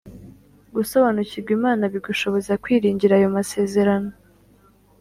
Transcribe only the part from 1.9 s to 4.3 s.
bigushoboza kwiringira ayo masezerano